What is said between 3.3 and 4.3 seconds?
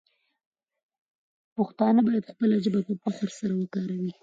سره وکاروي.